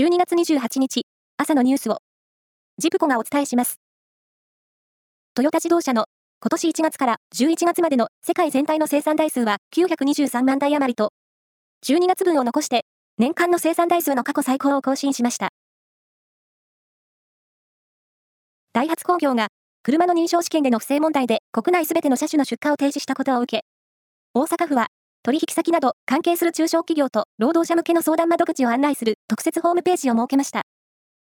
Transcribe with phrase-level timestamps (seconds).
[0.00, 1.02] 12月28日、
[1.36, 1.98] 朝のニュースを、
[2.78, 3.78] ジプコがお伝えします。
[5.34, 6.06] トヨタ自動車の
[6.40, 11.12] 今年1月から11月までの世界全体の生産台数は923万台余りと、
[11.84, 12.86] 12月分を残して
[13.18, 15.50] 年間の生産台数の過去最高を更新しました。
[18.72, 19.48] ダイハツ工業が
[19.82, 23.64] 車の認証試験での不正問題で国内すべての車種の出荷を停止したことを受け、
[24.32, 24.86] 大阪府は
[25.22, 30.62] 取引先など関係する中小企業と労働者向けの相談窓口を案内する特設ホームページを設けました。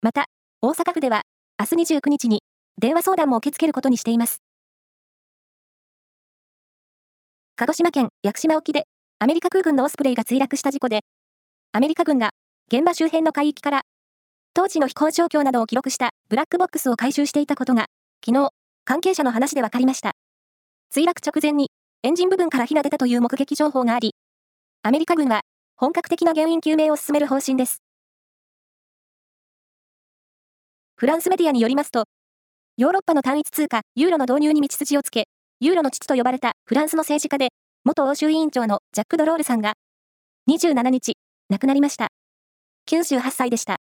[0.04, 0.26] また、
[0.62, 1.24] 大阪府では
[1.60, 2.44] 明日29日に
[2.78, 4.38] 電話相談も受け付けることにしています。
[7.56, 8.84] 鹿児島県屋久島沖で
[9.18, 11.00] アメリカ空軍のオスプレイが墜落した事故で、
[11.72, 12.30] アメリカ軍が
[12.72, 13.82] 現場周辺の海域から
[14.54, 17.86] 当時の飛行状況などを記録したブラックボックスを回収していたことが、
[18.24, 18.50] 昨日、
[18.86, 20.12] 関係者の話で分かりました。
[20.94, 21.72] 墜落直前に
[22.04, 24.16] エンジン部分から火が出たという目撃情報があり、
[24.82, 25.42] アメリカ軍は
[25.76, 27.84] 本格的な原因究明を進める方針です。
[30.96, 32.06] フランスメディアによりますと、
[32.76, 35.26] ヨーロッパの単一通貨ユーロの導入に道筋をつけ、
[35.60, 37.50] ユーロの父と呼ばれたフランスの政治家で、
[37.86, 39.74] 元欧州委員長のジャック・ドロールさんが、
[40.50, 41.14] 27日、
[41.50, 42.08] 亡くなりました。
[42.90, 43.78] 98歳でした。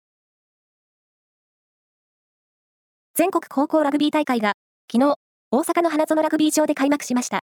[3.14, 4.52] 全国高校ラグビー大会が、
[4.92, 5.14] 昨日、
[5.50, 7.40] 大阪の花園ラグビー場で開幕しました。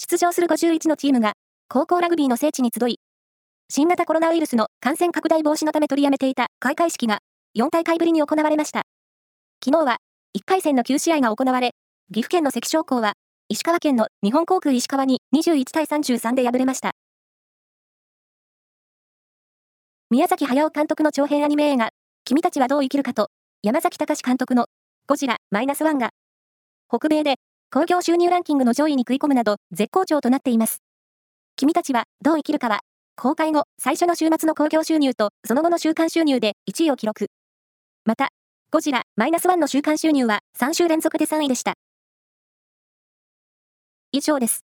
[0.00, 1.32] 出場する51のチームが、
[1.68, 3.00] 高校ラグビーの聖地に集い、
[3.68, 7.18] 新型コロナウイルスの感染拡大防止のため取りやめていた開会式が
[7.58, 8.82] 4大会ぶりに行われました。
[9.62, 9.96] 昨日は
[10.38, 11.72] 1回戦の9試合が行われ、
[12.14, 13.14] 岐阜県の関商工は
[13.48, 16.92] 石川県の日本航空石川に21対33で敗れました。
[20.10, 21.90] 宮崎駿監督の長編アニメ映画、
[22.24, 23.30] 君たちはどう生きるかと、
[23.64, 24.66] 山崎隆監督の
[25.08, 26.10] ゴジラマイナスワンが、
[26.88, 27.34] 北米で
[27.70, 30.80] 興行収入ランキングの上位に食い込むなど絶好調となっています。
[31.54, 32.80] 君たちはどう生きるかは、
[33.14, 37.26] 公開後最初の週末の興行収入とその後の週間収入で1位を記録。
[38.06, 38.30] また、
[38.70, 41.74] ゴジラマイナスワンの週間収入は3週連続で3位でした。
[44.12, 44.67] 以上です。